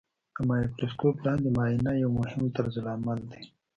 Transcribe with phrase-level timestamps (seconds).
[0.35, 3.41] د مایکروسکوپ لاندې معاینه یو مهم طرزالعمل دی.